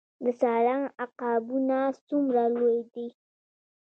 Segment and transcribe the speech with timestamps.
[0.23, 3.07] د سالنګ عقابونه څومره لوی دي؟